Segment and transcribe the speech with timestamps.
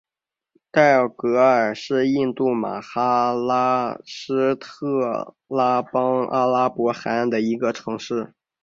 [0.71, 8.33] 代奥格尔是印度马哈拉施特拉邦阿拉伯海岸的一个城市。